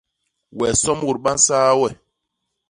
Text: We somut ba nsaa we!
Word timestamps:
We 0.57 0.67
somut 0.81 1.17
ba 1.23 1.31
nsaa 1.37 1.71
we! 1.79 1.89